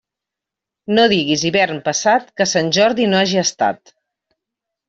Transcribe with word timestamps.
No 0.99 1.03
diguis 1.11 1.43
hivern 1.49 1.83
passat 1.89 2.33
que 2.41 2.49
Sant 2.55 2.75
Jordi 2.79 3.09
no 3.13 3.21
hagi 3.21 3.41
estat. 3.43 3.97